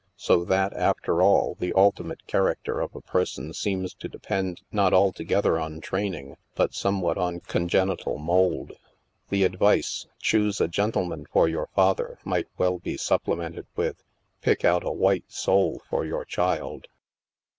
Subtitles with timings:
[0.17, 5.23] So that, after all, the ultimate character of a person seems to depend not alto
[5.23, 8.71] gether on training, but somewhat on congenital mould.
[9.29, 14.03] The advice," Choose a gentleman for your father," might well be supplemented with,"
[14.41, 16.87] Pick out a white soul for your child."